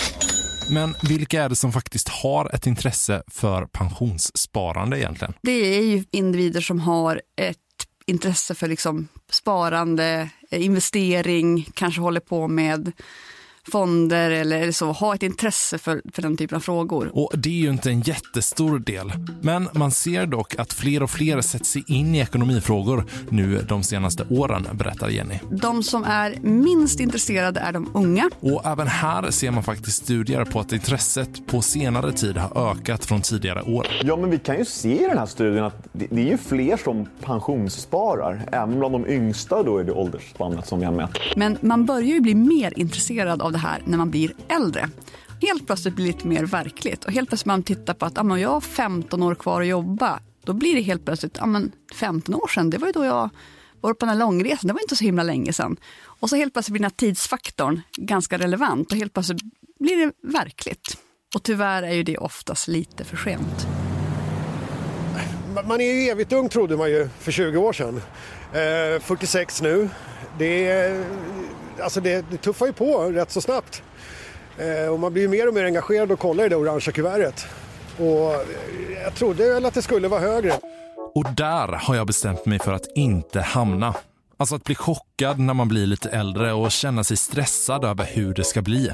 Men 0.71 0.95
vilka 1.03 1.43
är 1.43 1.49
det 1.49 1.57
som 1.57 1.73
faktiskt 1.73 2.09
har 2.09 2.55
ett 2.55 2.67
intresse 2.67 3.23
för 3.27 3.67
pensionssparande 3.67 4.99
egentligen? 4.99 5.35
Det 5.43 5.79
är 5.79 5.83
ju 5.83 6.05
individer 6.11 6.61
som 6.61 6.81
har 6.81 7.23
ett 7.37 7.57
intresse 8.09 8.55
för 8.55 8.69
liksom 8.69 9.09
sparande, 9.31 10.31
eh, 10.51 10.65
investering, 10.65 11.69
kanske 11.75 12.01
håller 12.01 12.21
på 12.21 12.49
med 12.49 12.93
fonder 13.73 14.31
eller 14.31 14.73
så, 14.73 14.93
ha 14.93 15.15
ett 15.15 15.23
intresse 15.23 15.79
för, 15.79 16.03
för 16.13 16.23
den 16.23 16.37
typen 16.37 16.57
av 16.57 16.61
frågor. 16.61 17.11
Och 17.13 17.33
det 17.35 17.49
är 17.49 17.53
ju 17.53 17.71
inte 17.71 17.91
en 17.91 18.01
jättestor 18.01 18.79
del. 18.79 19.13
Men 19.41 19.69
man 19.73 19.91
ser 19.91 20.27
dock 20.27 20.55
att 20.59 20.73
fler 20.73 21.03
och 21.03 21.11
fler 21.11 21.41
sätter 21.41 21.65
sig 21.65 21.85
in 21.87 22.15
i 22.15 22.19
ekonomifrågor 22.19 23.05
nu 23.29 23.63
de 23.69 23.83
senaste 23.83 24.25
åren, 24.31 24.69
berättar 24.73 25.09
Jenny. 25.09 25.39
De 25.51 25.83
som 25.83 26.05
är 26.05 26.37
minst 26.43 27.01
intresserade 27.01 27.61
är 27.61 27.73
de 27.73 27.91
unga. 27.95 28.31
Och 28.41 28.67
även 28.67 28.87
här 28.87 29.31
ser 29.31 29.51
man 29.51 29.63
faktiskt 29.63 30.05
studier 30.05 30.45
på 30.45 30.61
att 30.61 30.73
intresset 30.73 31.47
på 31.47 31.63
senare 31.63 32.13
tid 32.13 32.37
har 32.37 32.71
ökat 32.71 33.05
från 33.05 33.23
tidigare 33.23 33.63
år. 33.63 33.87
Ja, 34.03 34.17
men 34.17 34.31
vi 34.31 34.39
kan 34.39 34.59
ju 34.59 34.65
se 34.65 35.05
i 35.05 35.09
den 35.09 35.19
här 35.19 35.27
studien 35.27 35.65
att 35.65 35.89
det 35.93 36.13
är 36.13 36.31
ju 36.31 36.39
fler 36.39 36.77
som 36.77 37.07
pensionssparar. 37.21 38.43
Även 38.53 38.79
bland 38.79 38.95
de 38.95 39.07
yngsta 39.07 39.63
då 39.63 39.79
är 39.79 39.85
det 39.85 39.93
åldersspannet 39.93 40.67
som 40.67 40.79
vi 40.79 40.85
har 40.85 40.93
mätt. 40.93 41.11
Men 41.37 41.59
man 41.61 41.87
börjar 41.87 42.15
ju 42.15 42.21
bli 42.21 42.35
mer 42.35 42.79
intresserad 42.79 43.43
av 43.43 43.53
det 43.53 43.58
här 43.59 43.83
när 43.85 43.99
man 43.99 44.11
blir 44.11 44.33
äldre. 44.49 44.91
Helt 45.41 45.67
plötsligt 45.67 45.95
blir 45.95 46.07
det 46.07 46.13
lite 46.13 46.27
mer 46.27 46.45
verkligt 46.45 47.05
och 47.05 47.13
helt 47.13 47.29
plötsligt 47.29 47.47
man 47.47 47.63
tittar 47.63 47.95
på 47.95 48.07
att 48.07 48.17
ja, 48.17 48.39
jag 48.39 48.49
har 48.49 48.61
15 48.61 49.23
år 49.23 49.35
kvar 49.35 49.61
att 49.61 49.67
jobba. 49.67 50.21
Då 50.45 50.53
blir 50.53 50.75
det 50.75 50.81
helt 50.81 51.05
plötsligt, 51.05 51.43
ah, 51.43 51.47
men 51.47 51.73
15 51.95 52.35
år 52.35 52.49
sedan, 52.49 52.71
det 52.71 52.79
var 52.79 52.87
ju 52.87 52.93
då 52.93 53.05
jag 53.05 53.31
var 53.81 53.95
på 53.95 54.07
den 54.07 54.09
här 54.09 54.17
långresan, 54.17 54.69
det 54.69 54.73
var 54.73 54.81
inte 54.81 54.97
så 54.97 55.05
himla 55.05 55.23
länge 55.23 55.53
sedan. 55.53 55.77
Och 56.01 56.31
så 56.31 56.37
helt 56.37 56.53
plötsligt 56.53 56.73
blir 56.73 56.81
den 56.81 56.91
här 56.91 56.97
tidsfaktorn 56.97 57.81
ganska 57.97 58.39
relevant 58.39 58.93
och 58.93 58.99
helt 58.99 59.13
plötsligt 59.13 59.43
blir 59.79 59.97
det 59.97 60.13
verkligt. 60.23 60.99
Och 61.35 61.43
tyvärr 61.43 61.83
är 61.83 61.93
ju 61.93 62.03
det 62.03 62.19
oftast 62.19 62.69
lite 62.69 63.05
för 63.05 63.17
sent. 63.17 63.67
Man 65.69 65.81
är 65.81 65.93
ju 65.93 66.09
evigt 66.09 66.33
ung 66.33 66.49
trodde 66.49 66.77
man 66.77 66.91
ju 66.91 67.09
för 67.19 67.33
20 67.33 67.59
år 67.59 67.73
sedan. 67.73 68.01
Eh, 68.53 69.01
46 69.01 69.63
nu. 69.63 69.91
Det 70.39 70.69
är 70.69 71.05
alltså 71.81 72.01
det, 72.01 72.25
det 72.31 72.37
tuffar 72.37 72.67
ju 72.67 72.73
på 72.73 73.03
rätt 73.03 73.31
så 73.31 73.41
snabbt. 73.41 73.83
Eh, 74.59 74.93
och 74.93 75.01
man 75.01 75.13
blir 75.13 75.23
ju 75.23 75.29
mer 75.29 75.49
och 75.49 75.55
mer 75.55 75.65
engagerad 75.65 76.13
och 76.13 76.19
kollar 76.19 76.45
i 76.45 76.49
det 76.49 76.57
orangea 76.57 76.93
kuvertet. 76.93 77.47
Och 77.99 78.35
eh, 78.35 78.41
jag 79.03 79.15
trodde 79.15 79.49
väl 79.49 79.65
att 79.65 79.75
det 79.75 79.83
skulle 79.83 80.09
vara 80.09 80.21
högre. 80.21 80.53
Och 81.15 81.25
där 81.37 81.69
har 81.69 81.95
jag 81.95 82.07
bestämt 82.07 82.47
mig 82.47 82.59
för 82.59 82.73
att 82.73 82.87
inte 82.95 83.41
hamna. 83.41 83.95
Alltså 84.37 84.55
att 84.55 84.65
bli 84.65 84.75
chockad 84.75 85.39
när 85.39 85.55
man 85.55 85.69
blir 85.69 85.87
lite 85.87 86.09
äldre 86.09 86.53
och 86.53 86.71
känna 86.71 87.05
sig 87.05 87.17
stressad 87.17 87.85
över 87.85 88.05
hur 88.05 88.35
det 88.35 88.45
ska 88.45 88.63
bli. 88.63 88.91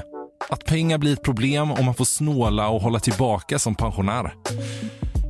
Att 0.49 0.65
pengar 0.65 0.97
blir 0.97 1.13
ett 1.13 1.23
problem 1.23 1.71
och 1.71 1.83
man 1.83 1.95
får 1.95 2.05
snåla 2.05 2.69
och 2.69 2.81
hålla 2.81 2.99
tillbaka 2.99 3.59
som 3.59 3.75
pensionär. 3.75 4.33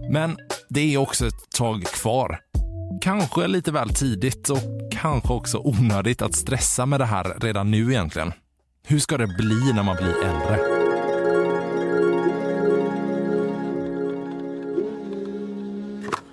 Men 0.10 0.38
det 0.70 0.94
är 0.94 0.98
också 0.98 1.28
ett 1.28 1.50
tag 1.58 1.84
kvar. 1.84 2.40
Kanske 3.02 3.48
lite 3.48 3.72
väl 3.72 3.90
tidigt 3.90 4.50
och 4.50 4.60
kanske 4.92 5.34
också 5.34 5.62
onödigt 5.64 6.22
att 6.22 6.36
stressa 6.36 6.86
med 6.86 7.00
det 7.00 7.06
här 7.06 7.40
redan 7.42 7.72
nu 7.72 7.92
egentligen. 7.92 8.34
Hur 8.88 9.00
ska 9.00 9.18
det 9.18 9.28
bli 9.28 9.74
när 9.74 9.84
man 9.84 9.96
blir 9.96 10.16
äldre? 10.24 10.60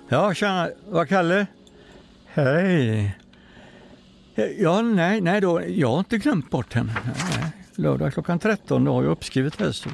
Ja, 0.09 0.33
tjena. 0.33 0.69
Vad 0.89 1.09
Kalle? 1.09 1.47
Hej. 2.25 3.17
Ja, 4.57 4.81
nej, 4.81 5.21
nej 5.21 5.41
då. 5.41 5.61
Jag 5.67 5.89
har 5.89 5.99
inte 5.99 6.17
glömt 6.17 6.49
bort 6.49 6.73
henne. 6.73 6.93
Nej. 7.05 7.51
Lördag 7.75 8.13
klockan 8.13 8.39
13 8.39 8.87
har 8.87 9.03
jag 9.03 9.11
uppskrivet 9.11 9.59
här. 9.59 9.71
Så. 9.71 9.89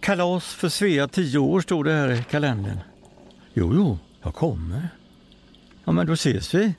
Kalas 0.00 0.44
för 0.44 0.68
Svea 0.68 1.08
10 1.08 1.38
år 1.38 1.60
stod 1.60 1.84
det 1.84 1.92
här 1.92 2.12
i 2.12 2.24
kalendern. 2.30 2.78
Jo, 3.54 3.72
jo, 3.74 3.98
jag 4.22 4.34
kommer. 4.34 4.88
Ja, 5.88 5.92
men 5.92 6.06
då 6.06 6.12
ses 6.12 6.54
vi. 6.54 6.74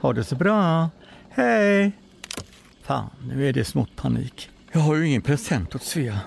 Ha 0.00 0.12
det 0.12 0.24
så 0.24 0.36
bra. 0.36 0.90
Hej! 1.28 1.92
Fan, 2.82 3.10
nu 3.28 3.48
är 3.48 3.52
det 3.52 3.64
smått 3.64 3.96
panik. 3.96 4.50
Jag 4.72 4.80
har 4.80 4.96
ju 4.96 5.06
ingen 5.08 5.22
present 5.22 5.74
åt 5.74 5.82
Svea. 5.82 6.20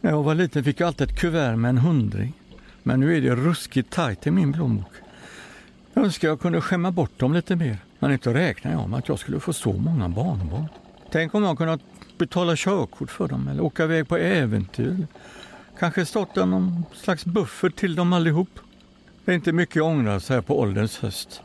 När 0.00 0.10
jag 0.10 0.22
var 0.22 0.34
liten 0.34 0.64
fick 0.64 0.80
jag 0.80 0.86
alltid 0.86 1.10
ett 1.10 1.18
kuvert 1.18 1.56
med 1.56 1.68
en 1.68 1.78
hundring. 1.78 2.32
Men 2.82 3.00
nu 3.00 3.16
är 3.16 3.20
det 3.20 3.34
ruskigt 3.34 3.90
tajt 3.90 4.26
i 4.26 4.30
min 4.30 4.52
plånbok. 4.52 4.92
Jag 5.94 6.04
önskar 6.04 6.28
jag 6.28 6.40
kunde 6.40 6.60
skämma 6.60 6.90
bort 6.90 7.18
dem 7.18 7.34
lite 7.34 7.56
mer. 7.56 7.78
Men 7.98 8.12
inte 8.12 8.34
räknar 8.34 8.72
jag 8.72 8.88
med 8.88 8.98
att 8.98 9.08
jag 9.08 9.18
skulle 9.18 9.40
få 9.40 9.52
så 9.52 9.72
många 9.72 10.08
barnbarn. 10.08 10.68
Tänk 11.10 11.34
om 11.34 11.42
jag 11.42 11.58
kunnat 11.58 11.80
betala 12.18 12.56
körkort 12.56 13.10
för 13.10 13.28
dem 13.28 13.48
eller 13.48 13.62
åka 13.62 13.84
iväg 13.84 14.08
på 14.08 14.16
äventyr. 14.16 15.06
Kanske 15.78 16.06
starta 16.06 16.44
någon 16.44 16.84
slags 16.94 17.24
buffert 17.24 17.76
till 17.76 17.94
dem 17.94 18.12
allihop. 18.12 18.60
Det 19.30 19.34
är 19.34 19.36
inte 19.36 19.52
mycket 19.52 19.76
jag 19.76 19.86
ångrar 19.86 20.18
så 20.18 20.34
här 20.34 20.40
på 20.40 20.60
ålderns 20.60 20.98
höst. 20.98 21.42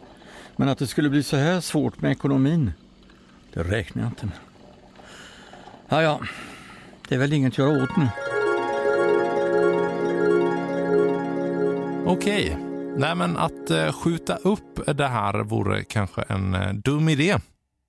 Men 0.55 0.69
att 0.69 0.77
det 0.77 0.87
skulle 0.87 1.09
bli 1.09 1.23
så 1.23 1.37
här 1.37 1.61
svårt 1.61 2.01
med 2.01 2.11
ekonomin, 2.11 2.71
det 3.53 3.63
räknar 3.63 4.03
jag 4.03 4.11
inte 4.11 4.25
med. 4.25 4.35
Ja, 5.89 6.01
ja, 6.01 6.19
det 7.09 7.15
är 7.15 7.19
väl 7.19 7.33
inget 7.33 7.53
att 7.53 7.57
göra 7.57 7.83
åt 7.83 7.97
nu. 7.97 8.07
Okej. 12.05 12.57
Nej, 12.97 13.15
men 13.15 13.37
att 13.37 13.69
eh, 13.69 13.91
skjuta 13.91 14.35
upp 14.35 14.97
det 14.97 15.07
här 15.07 15.43
vore 15.43 15.83
kanske 15.83 16.21
en 16.21 16.55
eh, 16.55 16.73
dum 16.73 17.09
idé. 17.09 17.37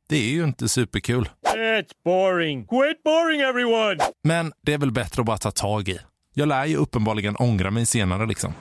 Det 0.09 0.17
är 0.17 0.31
ju 0.31 0.45
inte 0.45 0.69
superkul. 0.69 1.29
It's 1.57 1.93
boring. 2.05 2.67
Quit 2.67 3.03
boring 3.03 3.41
everyone! 3.41 3.97
Men 4.23 4.53
det 4.62 4.73
är 4.73 4.79
väl 4.79 4.93
bättre 4.93 5.21
att 5.23 5.26
bara 5.26 5.38
ta 5.38 5.50
tag 5.50 5.88
i. 5.88 5.99
Jag 6.35 6.49
lär 6.49 6.65
ju 6.65 6.76
uppenbarligen 6.76 7.37
ångra 7.37 7.71
mig 7.71 7.87
senare 7.87 8.26
liksom. 8.26 8.53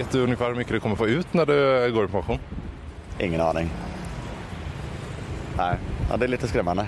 Vet 0.00 0.10
du 0.10 0.20
ungefär 0.20 0.48
hur 0.48 0.54
mycket 0.54 0.72
du 0.72 0.80
kommer 0.80 0.96
få 0.96 1.08
ut 1.08 1.34
när 1.34 1.46
du 1.46 1.92
går 1.92 2.04
i 2.04 2.08
pension? 2.08 2.38
Ingen 3.18 3.40
aning. 3.40 3.70
Nej, 5.56 5.76
ja, 6.10 6.16
det 6.16 6.26
är 6.26 6.28
lite 6.28 6.48
skrämmande. 6.48 6.86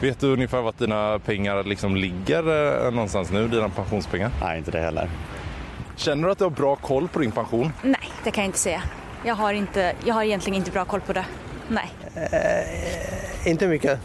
Vet 0.00 0.20
du 0.20 0.32
ungefär 0.32 0.62
vart 0.62 0.78
dina 0.78 1.18
pengar 1.18 1.64
liksom 1.64 1.96
ligger 1.96 2.38
eh, 2.86 2.92
någonstans 2.92 3.30
nu, 3.30 3.48
dina 3.48 3.68
pensionspengar? 3.68 4.30
Nej, 4.40 4.58
inte 4.58 4.70
det 4.70 4.80
heller. 4.80 5.10
Känner 5.96 6.26
du 6.26 6.32
att 6.32 6.38
du 6.38 6.44
har 6.44 6.50
bra 6.50 6.76
koll 6.76 7.08
på 7.08 7.18
din 7.18 7.32
pension? 7.32 7.72
Nej, 7.82 8.10
det 8.24 8.30
kan 8.30 8.44
jag 8.44 8.48
inte 8.48 8.58
säga. 8.58 8.82
Jag 9.24 9.34
har, 9.34 9.52
inte, 9.52 9.94
jag 10.04 10.14
har 10.14 10.22
egentligen 10.22 10.56
inte 10.56 10.70
bra 10.70 10.84
koll 10.84 11.00
på 11.00 11.12
det. 11.12 11.24
Nej. 11.68 11.90
Eh, 12.14 13.50
inte 13.50 13.66
mycket. 13.68 14.00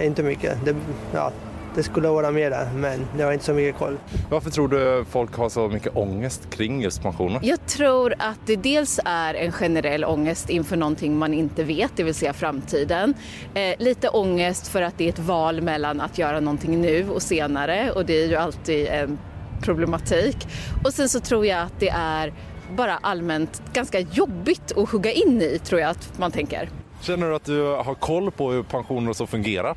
Inte 0.00 0.22
mycket. 0.22 0.64
Det, 0.64 0.76
ja, 1.14 1.32
det 1.76 1.82
skulle 1.82 2.08
vara 2.08 2.30
mer 2.30 2.50
där, 2.50 2.70
men 2.74 3.06
jag 3.18 3.26
har 3.26 3.32
inte 3.32 3.44
så 3.44 3.52
mycket 3.52 3.76
koll. 3.76 3.96
Varför 4.30 4.50
tror 4.50 4.68
du 4.68 5.04
folk 5.10 5.36
har 5.36 5.48
så 5.48 5.68
mycket 5.68 5.96
ångest 5.96 6.50
kring 6.50 6.82
just 6.82 7.02
pensionen? 7.02 7.40
Jag 7.42 7.66
tror 7.66 8.14
att 8.18 8.38
det 8.46 8.56
dels 8.56 9.00
är 9.04 9.34
en 9.34 9.52
generell 9.52 10.04
ångest 10.04 10.50
inför 10.50 10.76
någonting 10.76 11.16
man 11.18 11.34
inte 11.34 11.64
vet, 11.64 11.90
det 11.96 12.02
vill 12.02 12.14
säga 12.14 12.32
framtiden. 12.32 13.14
Eh, 13.54 13.74
lite 13.78 14.08
ångest 14.08 14.68
för 14.68 14.82
att 14.82 14.98
det 14.98 15.04
är 15.04 15.08
ett 15.08 15.18
val 15.18 15.62
mellan 15.62 16.00
att 16.00 16.18
göra 16.18 16.40
någonting 16.40 16.80
nu 16.80 17.10
och 17.10 17.22
senare 17.22 17.90
och 17.90 18.06
det 18.06 18.22
är 18.22 18.28
ju 18.28 18.36
alltid 18.36 18.86
en 18.86 19.18
problematik. 19.62 20.36
Och 20.84 20.92
sen 20.92 21.08
så 21.08 21.20
tror 21.20 21.46
jag 21.46 21.62
att 21.62 21.80
det 21.80 21.88
är 21.88 22.32
bara 22.76 22.96
allmänt 22.96 23.62
ganska 23.72 24.00
jobbigt 24.00 24.72
att 24.76 24.90
hugga 24.90 25.12
in 25.12 25.42
i, 25.42 25.58
tror 25.58 25.80
jag 25.80 25.90
att 25.90 26.18
man 26.18 26.32
tänker. 26.32 26.68
Känner 27.00 27.28
du 27.28 27.34
att 27.34 27.44
du 27.44 27.62
har 27.62 27.94
koll 27.94 28.30
på 28.30 28.52
hur 28.52 28.62
pensioner 28.62 29.10
och 29.10 29.16
så 29.16 29.26
fungerar? 29.26 29.76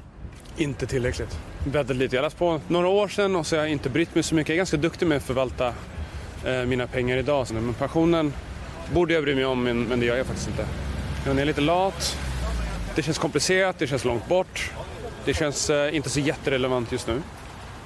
Inte 0.58 0.86
tillräckligt 0.86 1.49
bäddat 1.64 1.98
lite. 1.98 2.16
Jag 2.16 2.24
läste 2.24 2.40
på 2.40 2.62
några 2.68 2.88
år 2.88 3.08
sedan 3.08 3.36
och 3.36 3.48
så 3.48 3.56
har 3.56 3.64
jag 3.64 3.72
inte 3.72 3.90
brytt 3.90 4.16
mig 4.16 4.24
så 4.24 4.36
mycket. 4.36 4.50
Jag 4.50 4.54
är 4.54 4.58
ganska 4.58 4.78
duktig 4.78 5.06
med 5.06 5.18
att 5.18 5.24
förvalta 5.24 5.74
eh, 6.46 6.66
mina 6.66 6.88
pengar 6.88 7.18
idag. 7.18 7.48
Men 7.52 7.74
pensionen 7.74 8.34
borde 8.94 9.14
jag 9.14 9.24
bry 9.24 9.36
mig 9.36 9.46
om, 9.46 9.64
men, 9.64 10.00
det 10.00 10.06
gör 10.06 10.18
jag 10.18 10.26
faktiskt 10.26 10.48
inte. 10.48 10.66
Jag 11.26 11.40
är 11.40 11.46
lite 11.46 11.62
lat. 11.62 12.18
Det 12.96 13.04
känns 13.04 13.18
komplicerat, 13.18 13.80
det 13.80 13.88
känns 13.88 14.06
långt 14.06 14.28
bort. 14.28 14.72
Det 15.26 15.34
känns 15.34 15.70
eh, 15.70 15.96
inte 15.96 16.10
så 16.10 16.20
jätterelevant 16.20 16.92
just 16.92 17.08
nu. 17.08 17.22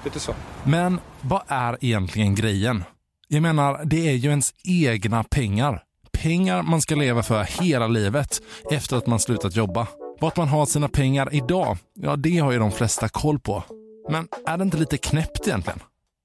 Lite 0.03 0.19
så. 0.19 0.35
Men 0.63 0.99
vad 1.21 1.41
är 1.47 1.77
egentligen 1.81 2.35
grejen? 2.35 2.83
Jag 3.27 3.41
menar, 3.41 3.81
det 3.85 4.09
är 4.09 4.13
ju 4.13 4.29
ens 4.29 4.53
egna 4.63 5.23
pengar. 5.23 5.83
Pengar 6.11 6.61
man 6.61 6.81
ska 6.81 6.95
leva 6.95 7.23
för 7.23 7.43
hela 7.43 7.87
livet 7.87 8.41
efter 8.71 8.97
att 8.97 9.07
man 9.07 9.19
slutat 9.19 9.55
jobba. 9.55 9.87
Vart 10.23 10.37
man 10.37 10.47
har 10.47 10.65
sina 10.65 10.87
pengar 10.87 11.29
idag, 11.31 11.77
ja 11.93 12.15
det 12.15 12.37
har 12.37 12.51
ju 12.51 12.59
de 12.59 12.71
flesta 12.71 13.09
koll 13.09 13.39
på. 13.39 13.63
Men 14.09 14.27
är 14.47 14.57
det 14.57 14.63
inte 14.63 14.77
lite 14.77 14.97
knäppt 14.97 15.47
egentligen? 15.47 15.79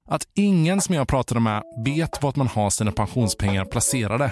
Att 0.07 0.27
ingen 0.35 0.81
som 0.81 0.95
jag 0.95 1.07
pratade 1.07 1.39
med 1.39 1.63
vet 1.85 2.23
vart 2.23 2.35
man 2.35 2.47
har 2.47 2.69
sina 2.69 2.91
pensionspengar 2.91 3.65
placerade. 3.65 4.31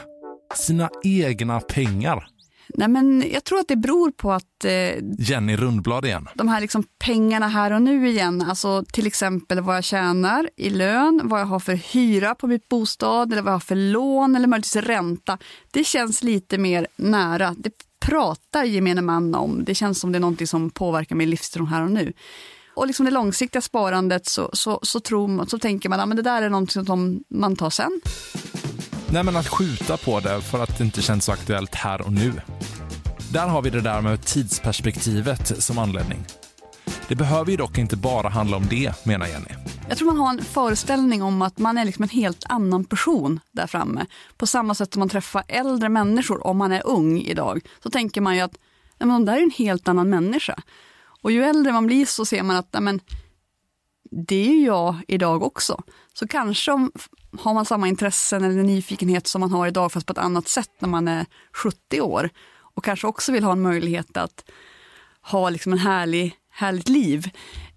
Sina 0.56 0.90
egna 1.04 1.60
pengar. 1.60 2.28
Nej, 2.70 2.88
men 2.88 3.24
jag 3.34 3.44
tror 3.44 3.60
att 3.60 3.68
det 3.68 3.76
beror 3.76 4.12
på 4.12 4.32
att 4.32 4.66
eh, 4.66 4.72
Jenny 5.20 5.56
Rundblad 5.56 6.06
igen. 6.06 6.28
de 6.34 6.48
här 6.48 6.62
liksom 6.62 6.84
pengarna 7.00 7.48
här 7.48 7.72
och 7.72 7.82
nu 7.82 8.10
igen, 8.10 8.42
alltså 8.42 8.84
till 8.94 9.08
exempel 9.08 9.62
vad 9.62 9.76
jag 9.76 9.84
tjänar 9.84 10.50
i 10.58 10.70
lön, 10.70 11.22
vad 11.24 11.42
jag 11.42 11.46
har 11.46 11.60
för 11.60 11.76
hyra 11.76 12.36
på 12.36 12.48
mitt 12.48 12.70
bostad 12.70 13.34
eller 13.34 13.42
vad 13.42 13.52
jag 13.52 13.56
har 13.56 13.60
för 13.60 13.76
lån 13.76 14.36
eller 14.36 14.48
möjligtvis 14.48 14.84
ränta. 14.84 15.38
Det 15.72 15.84
känns 15.84 16.24
lite 16.24 16.58
mer 16.58 16.88
nära. 16.96 17.56
Det 17.58 17.72
pratar 18.00 18.64
gemene 18.64 19.02
man 19.02 19.36
om. 19.36 19.64
Det 19.66 19.76
känns 19.76 20.00
som 20.00 20.12
det 20.12 20.18
är 20.18 20.20
någonting 20.20 20.48
som 20.48 20.70
påverkar 20.70 21.16
min 21.16 21.30
livsstil 21.30 21.66
här 21.66 21.84
och 21.84 21.92
nu. 21.92 22.14
Och 22.76 22.88
liksom 22.88 23.06
det 23.06 23.12
långsiktiga 23.12 23.62
sparandet 23.62 24.26
så, 24.26 24.50
så, 24.54 24.80
så, 24.84 25.00
tror 25.00 25.28
man, 25.28 25.50
så 25.50 25.60
tänker 25.60 25.90
man 25.90 26.00
att 26.00 26.16
det 26.16 26.22
där 26.22 26.42
är 26.42 26.50
någonting 26.50 26.86
som 26.86 27.24
man 27.30 27.56
tar 27.56 27.70
sen. 27.70 28.02
Nej, 29.10 29.24
men 29.24 29.36
att 29.36 29.48
skjuta 29.48 29.98
på 29.98 30.20
det 30.20 30.42
för 30.42 30.64
att 30.64 30.78
det 30.78 30.84
inte 30.84 31.02
känns 31.02 31.26
så 31.26 31.32
aktuellt 31.32 31.76
här 31.76 32.02
och 32.02 32.14
nu. 32.14 32.34
Där 33.32 33.48
har 33.48 33.62
vi 33.62 33.70
det 33.70 33.82
där 33.82 34.02
med 34.02 34.26
tidsperspektivet 34.26 35.64
som 35.64 35.78
anledning. 35.78 36.26
Det 37.08 37.16
behöver 37.16 37.52
ju 37.52 37.58
dock 37.58 37.78
inte 37.78 37.96
bara 37.96 38.30
handla 38.30 38.58
om 38.58 38.68
det, 38.70 39.06
menar 39.06 39.28
Jenny. 39.28 39.77
Jag 39.90 39.98
tror 39.98 40.08
man 40.08 40.18
har 40.18 40.30
en 40.30 40.44
föreställning 40.44 41.24
om 41.24 41.42
att 41.42 41.58
man 41.58 41.78
är 41.78 41.86
liksom 41.86 42.04
en 42.04 42.10
helt 42.10 42.44
annan 42.50 42.86
person 42.86 43.40
där 43.52 43.68
framme. 43.68 44.06
På 44.38 44.48
samma 44.48 44.76
sätt 44.76 44.94
som 44.94 45.00
man 45.00 45.10
träffar 45.10 45.44
äldre 45.48 45.90
människor 45.90 46.48
om 46.48 46.58
man 46.58 46.72
är 46.72 46.88
ung 46.88 47.20
idag. 47.20 47.62
Så 47.84 47.90
tänker 47.90 48.22
man 48.22 48.36
ju 48.36 48.42
att 48.42 48.58
nej, 48.98 49.08
men 49.08 49.10
de 49.10 49.26
där 49.26 49.38
är 49.38 49.44
en 49.44 49.52
helt 49.52 49.88
annan 49.88 50.10
människa. 50.10 50.60
Och 51.22 51.32
ju 51.32 51.44
äldre 51.44 51.72
man 51.72 51.88
blir 51.88 52.06
så 52.06 52.26
ser 52.26 52.44
man 52.44 52.56
att 52.56 52.74
nej, 52.74 52.82
men, 52.82 53.00
det 54.12 54.48
är 54.48 54.54
ju 54.54 54.66
jag 54.66 54.96
idag 55.08 55.44
också. 55.44 55.84
Så 56.14 56.28
kanske 56.28 56.72
om, 56.72 56.92
har 57.40 57.54
man 57.54 57.66
samma 57.66 57.88
intressen 57.88 58.44
eller 58.44 58.64
nyfikenhet 58.64 59.28
som 59.28 59.42
man 59.42 59.52
har 59.52 59.68
idag 59.68 59.92
fast 59.92 60.06
på 60.06 60.12
ett 60.12 60.18
annat 60.18 60.48
sätt 60.48 60.72
när 60.80 60.90
man 60.90 61.08
är 61.08 61.26
70 61.54 62.02
år. 62.02 62.30
Och 62.60 62.84
kanske 62.84 63.08
också 63.08 63.32
vill 63.32 63.44
ha 63.44 63.52
en 63.52 63.62
möjlighet 63.62 64.18
att 64.18 64.50
ha 65.22 65.50
liksom 65.50 65.74
en 65.74 65.80
härlig, 65.80 66.36
härligt 66.58 66.90
liv. 66.90 67.26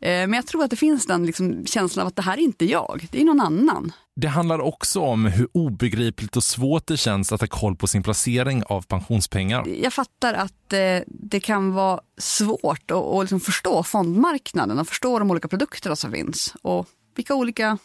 Eh, 0.01 0.09
Men 0.09 0.33
jag 0.33 0.47
tror 0.47 0.65
att 0.65 0.71
det 0.71 0.77
finns 0.77 1.07
den 1.07 1.27
liksom 1.27 1.67
känslan 1.67 2.03
av 2.03 2.09
att 2.09 2.17
det 2.17 2.23
här 2.23 2.39
är 2.39 2.43
inte 2.43 2.65
jag, 2.65 3.07
det 3.11 3.21
är 3.21 3.25
någon 3.25 3.41
annan. 3.41 3.93
Det 4.17 4.29
handlar 4.29 4.59
också 4.61 5.01
om 5.01 5.25
hur 5.25 5.49
obegripligt 5.53 6.37
och 6.37 6.45
svårt 6.45 6.87
det 6.87 6.97
känns 6.97 7.33
att 7.33 7.41
ha 7.41 7.49
koll 7.49 7.77
på 7.77 7.87
sin 7.87 8.03
placering 8.03 8.63
av 8.67 8.83
pensionspengar. 8.83 9.69
Jag 9.83 9.93
fattar 9.93 10.35
att 10.35 10.73
eh, 10.73 10.99
det 11.07 11.41
kan 11.41 11.73
vara 11.73 12.01
svårt 12.19 12.91
att, 12.91 12.97
att 12.97 13.23
liksom 13.23 13.41
förstå 13.41 13.83
fondmarknaden 13.83 14.79
och 14.79 14.89
förstå 14.89 15.19
de 15.19 15.31
olika 15.31 15.49
produkterna 15.49 15.97
som 15.97 16.13
finns 16.13 16.55
och 16.63 16.87
vilka 17.17 17.35
olika 17.35 17.79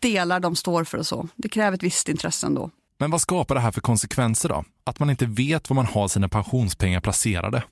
delar 0.00 0.40
de 0.40 0.56
står 0.56 0.84
för 0.84 0.98
och 0.98 1.06
så. 1.06 1.28
Det 1.36 1.48
kräver 1.48 1.76
ett 1.76 1.82
visst 1.82 2.08
intresse 2.08 2.46
ändå. 2.46 2.70
Men 2.98 3.10
vad 3.10 3.20
skapar 3.20 3.54
det 3.54 3.60
här 3.60 3.72
för 3.72 3.80
konsekvenser 3.80 4.48
då? 4.48 4.64
Att 4.84 4.98
man 4.98 5.10
inte 5.10 5.26
vet 5.26 5.70
var 5.70 5.74
man 5.74 5.86
har 5.86 6.08
sina 6.08 6.28
pensionspengar 6.28 7.00
placerade. 7.00 7.62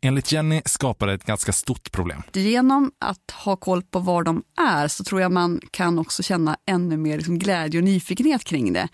Enligt 0.00 0.32
Jenny 0.32 0.62
skapar 0.64 1.06
det 1.06 1.12
ett 1.12 1.24
ganska 1.24 1.52
stort 1.52 1.92
problem. 1.92 2.22
Genom 2.32 2.92
att 2.98 3.30
ha 3.30 3.56
koll 3.56 3.82
på 3.82 3.98
var 3.98 4.22
de 4.22 4.42
är 4.60 4.88
så 4.88 5.04
tror 5.04 5.20
jag 5.20 5.32
man 5.32 5.60
kan 5.70 5.98
också 5.98 6.22
känna 6.22 6.56
ännu 6.66 6.96
mer 6.96 7.16
liksom 7.16 7.38
glädje 7.38 7.80
och 7.80 7.84
nyfikenhet 7.84 8.44
kring 8.44 8.72
det. 8.72 8.88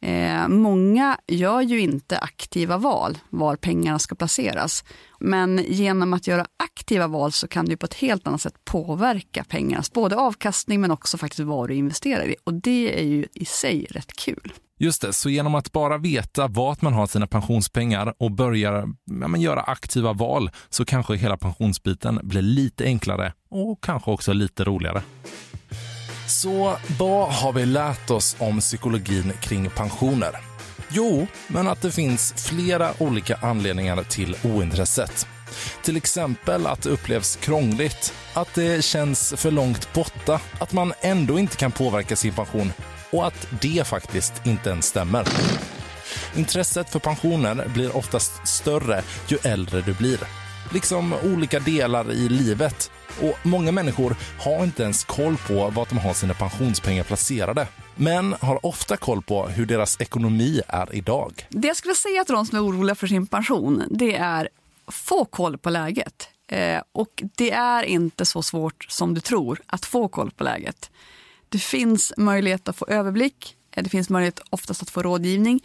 Eh, 0.00 0.48
många 0.48 1.18
gör 1.26 1.60
ju 1.60 1.80
inte 1.80 2.18
aktiva 2.18 2.76
val 2.76 3.18
var 3.30 3.56
pengarna 3.56 3.98
ska 3.98 4.14
placeras. 4.14 4.84
Men 5.20 5.64
genom 5.68 6.14
att 6.14 6.26
göra 6.26 6.46
aktiva 6.56 7.06
val 7.06 7.32
så 7.32 7.48
kan 7.48 7.64
du 7.64 7.76
på 7.76 7.86
ett 7.86 7.94
helt 7.94 8.26
annat 8.26 8.40
sätt 8.40 8.64
påverka 8.64 9.44
pengarnas 9.44 9.92
både 9.92 10.16
avkastning 10.16 10.80
men 10.80 10.90
också 10.90 11.18
faktiskt 11.18 11.40
vad 11.40 11.68
du 11.68 11.74
investerar 11.74 12.28
i. 12.28 12.36
Och 12.44 12.54
det 12.54 13.00
är 13.00 13.04
ju 13.04 13.26
i 13.34 13.44
sig 13.44 13.86
rätt 13.90 14.12
kul. 14.12 14.52
Just 14.78 15.02
det, 15.02 15.12
så 15.12 15.30
genom 15.30 15.54
att 15.54 15.72
bara 15.72 15.98
veta 15.98 16.48
vart 16.48 16.82
man 16.82 16.92
har 16.92 17.06
sina 17.06 17.26
pensionspengar 17.26 18.14
och 18.18 18.30
börja 18.30 18.70
ja, 18.70 19.28
men 19.28 19.40
göra 19.40 19.60
aktiva 19.60 20.12
val 20.12 20.50
så 20.68 20.84
kanske 20.84 21.16
hela 21.16 21.36
pensionsbiten 21.36 22.20
blir 22.22 22.42
lite 22.42 22.84
enklare 22.84 23.32
och 23.50 23.78
kanske 23.82 24.10
också 24.10 24.32
lite 24.32 24.64
roligare. 24.64 25.02
Så 26.28 26.76
vad 26.98 27.32
har 27.32 27.52
vi 27.52 27.66
lärt 27.66 28.10
oss 28.10 28.36
om 28.38 28.60
psykologin 28.60 29.32
kring 29.40 29.70
pensioner? 29.70 30.32
Jo, 30.90 31.26
men 31.48 31.68
att 31.68 31.82
det 31.82 31.90
finns 31.90 32.32
flera 32.48 32.90
olika 32.98 33.36
anledningar 33.36 34.02
till 34.02 34.36
ointresset. 34.44 35.26
Till 35.82 35.96
exempel 35.96 36.66
att 36.66 36.82
det 36.82 36.90
upplevs 36.90 37.36
krångligt, 37.36 38.14
att 38.34 38.54
det 38.54 38.84
känns 38.84 39.34
för 39.36 39.50
långt 39.50 39.92
borta, 39.92 40.40
att 40.60 40.72
man 40.72 40.92
ändå 41.00 41.38
inte 41.38 41.56
kan 41.56 41.72
påverka 41.72 42.16
sin 42.16 42.32
pension 42.32 42.72
och 43.14 43.26
att 43.26 43.48
det 43.62 43.86
faktiskt 43.86 44.46
inte 44.46 44.70
ens 44.70 44.86
stämmer. 44.86 45.28
Intresset 46.36 46.90
för 46.90 46.98
pensioner 46.98 47.68
blir 47.74 47.96
oftast 47.96 48.46
större 48.48 49.02
ju 49.28 49.38
äldre 49.42 49.80
du 49.80 49.94
blir. 49.94 50.20
Liksom 50.72 51.14
olika 51.24 51.60
delar 51.60 52.12
i 52.12 52.28
livet. 52.28 52.90
Och 53.22 53.38
Många 53.42 53.72
människor 53.72 54.16
har 54.40 54.64
inte 54.64 54.82
ens 54.82 55.04
koll 55.04 55.36
på 55.48 55.70
var 55.70 55.86
de 55.88 55.98
har 55.98 56.14
sina 56.14 56.34
pensionspengar 56.34 57.04
placerade 57.04 57.68
men 57.94 58.32
har 58.32 58.66
ofta 58.66 58.96
koll 58.96 59.22
på 59.22 59.46
hur 59.46 59.66
deras 59.66 60.00
ekonomi 60.00 60.60
är 60.68 60.94
idag. 60.94 61.46
Det 61.48 61.68
jag 61.68 61.76
skulle 61.76 61.94
säga 61.94 62.24
till 62.24 62.34
de 62.34 62.46
som 62.46 62.58
är 62.58 62.64
oroliga 62.64 62.94
för 62.94 63.06
sin 63.06 63.26
pension, 63.26 63.82
det 63.90 64.16
är 64.16 64.48
få 64.88 65.24
koll 65.24 65.58
på 65.58 65.70
läget. 65.70 66.28
Eh, 66.48 66.82
och 66.92 67.22
det 67.34 67.50
är 67.50 67.82
inte 67.82 68.24
så 68.24 68.42
svårt 68.42 68.86
som 68.88 69.14
du 69.14 69.20
tror 69.20 69.60
att 69.66 69.84
få 69.84 70.08
koll 70.08 70.30
på 70.30 70.44
läget. 70.44 70.90
Det 71.54 71.58
finns 71.58 72.12
möjlighet 72.16 72.68
att 72.68 72.76
få 72.76 72.86
överblick, 72.88 73.56
eh, 73.76 73.82
det 73.82 73.90
finns 73.90 74.10
möjlighet 74.10 74.40
oftast 74.50 74.82
att 74.82 74.90
få 74.90 75.02
rådgivning. 75.02 75.60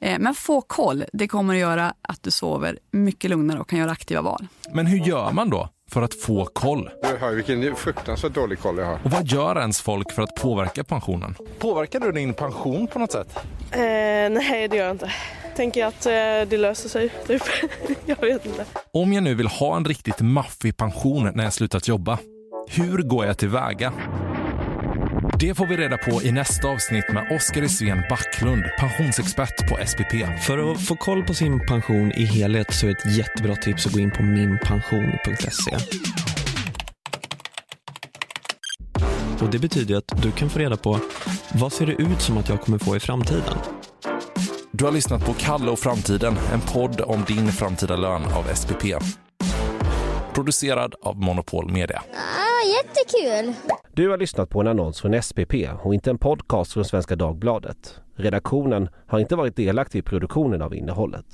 Eh, 0.00 0.18
men 0.18 0.34
få 0.34 0.60
koll, 0.60 1.04
det 1.12 1.28
kommer 1.28 1.54
att 1.54 1.60
göra 1.60 1.94
att 2.02 2.22
du 2.22 2.30
sover 2.30 2.78
mycket 2.90 3.30
lugnare 3.30 3.60
och 3.60 3.68
kan 3.68 3.78
göra 3.78 3.90
aktiva 3.90 4.20
val. 4.22 4.46
Men 4.72 4.86
hur 4.86 4.98
gör 4.98 5.32
man 5.32 5.50
då 5.50 5.68
för 5.90 6.02
att 6.02 6.14
få 6.14 6.44
koll? 6.44 6.90
Du 7.02 7.16
hör 7.16 7.34
vilken 7.34 7.76
fruktansvärt 7.76 8.34
dålig 8.34 8.58
koll 8.58 8.78
jag 8.78 8.86
har. 8.86 8.98
Och 9.04 9.10
vad 9.10 9.26
gör 9.26 9.60
ens 9.60 9.80
folk 9.80 10.12
för 10.12 10.22
att 10.22 10.34
påverka 10.34 10.84
pensionen? 10.84 11.34
Påverkar 11.58 12.00
du 12.00 12.12
din 12.12 12.34
pension 12.34 12.86
på 12.86 12.98
något 12.98 13.12
sätt? 13.12 13.36
Eh, 13.70 13.80
nej, 13.80 14.68
det 14.68 14.76
gör 14.76 14.84
jag 14.84 14.94
inte. 14.94 15.12
Tänker 15.56 15.86
att 15.86 16.06
eh, 16.06 16.12
det 16.48 16.58
löser 16.58 16.88
sig, 16.88 17.08
typ. 17.26 17.42
jag 18.06 18.20
vet 18.20 18.46
inte. 18.46 18.64
Om 18.92 19.12
jag 19.12 19.22
nu 19.22 19.34
vill 19.34 19.46
ha 19.46 19.76
en 19.76 19.84
riktigt 19.84 20.20
maffig 20.20 20.76
pension 20.76 21.30
när 21.34 21.44
jag 21.44 21.52
slutat 21.52 21.88
jobba, 21.88 22.18
hur 22.68 22.98
går 22.98 23.26
jag 23.26 23.38
tillväga? 23.38 23.92
Det 25.42 25.54
får 25.54 25.66
vi 25.66 25.76
reda 25.76 25.98
på 25.98 26.22
i 26.22 26.32
nästa 26.32 26.68
avsnitt 26.68 27.04
med 27.12 27.32
Oskar 27.36 27.66
Sven 27.66 28.02
Backlund, 28.10 28.64
pensionsexpert 28.78 29.68
på 29.68 29.86
SPP. 29.86 30.42
För 30.46 30.72
att 30.72 30.86
få 30.86 30.96
koll 30.96 31.24
på 31.24 31.34
sin 31.34 31.66
pension 31.66 32.12
i 32.12 32.24
helhet 32.24 32.74
så 32.74 32.86
är 32.86 32.90
ett 32.90 33.16
jättebra 33.16 33.56
tips 33.56 33.86
att 33.86 33.92
gå 33.92 33.98
in 33.98 34.10
på 34.10 34.22
minpension.se. 34.22 35.76
Och 39.40 39.50
Det 39.50 39.58
betyder 39.58 39.96
att 39.96 40.22
du 40.22 40.32
kan 40.32 40.50
få 40.50 40.58
reda 40.58 40.76
på 40.76 41.00
vad 41.52 41.72
ser 41.72 41.86
det 41.86 41.92
ut 41.92 42.20
som 42.20 42.38
att 42.38 42.48
jag 42.48 42.60
kommer 42.60 42.78
få 42.78 42.96
i 42.96 43.00
framtiden. 43.00 43.58
Du 44.70 44.84
har 44.84 44.92
lyssnat 44.92 45.26
på 45.26 45.34
Kalle 45.34 45.70
och 45.70 45.78
framtiden, 45.78 46.36
en 46.52 46.60
podd 46.60 47.00
om 47.00 47.24
din 47.26 47.52
framtida 47.52 47.96
lön 47.96 48.22
av 48.24 48.54
SPP. 48.54 48.84
Producerad 50.34 50.94
av 51.02 51.16
Monopol 51.16 51.72
Media 51.72 52.02
var 52.62 52.76
jättekul! 52.76 53.54
Du 53.92 54.08
har 54.08 54.18
lyssnat 54.18 54.50
på 54.50 54.60
en 54.60 54.66
annons 54.66 55.00
från 55.00 55.22
SPP 55.22 55.54
och 55.82 55.94
inte 55.94 56.10
en 56.10 56.18
podcast 56.18 56.72
från 56.72 56.84
Svenska 56.84 57.16
Dagbladet. 57.16 58.00
Redaktionen 58.16 58.88
har 59.06 59.18
inte 59.18 59.36
varit 59.36 59.56
delaktig 59.56 59.98
i 59.98 60.02
produktionen 60.02 60.62
av 60.62 60.74
innehållet. 60.74 61.26